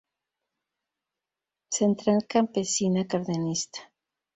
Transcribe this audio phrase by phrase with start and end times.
[1.77, 3.91] Central Campesina Cardenista.